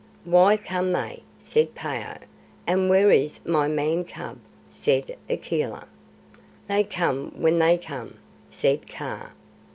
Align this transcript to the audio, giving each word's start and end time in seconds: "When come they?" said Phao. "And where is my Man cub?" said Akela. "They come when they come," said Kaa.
"When 0.25 0.57
come 0.57 0.93
they?" 0.93 1.21
said 1.39 1.75
Phao. 1.79 2.17
"And 2.65 2.89
where 2.89 3.11
is 3.11 3.39
my 3.45 3.67
Man 3.67 4.03
cub?" 4.03 4.39
said 4.71 5.15
Akela. 5.29 5.87
"They 6.67 6.83
come 6.85 7.33
when 7.35 7.59
they 7.59 7.77
come," 7.77 8.15
said 8.49 8.87
Kaa. 8.87 9.29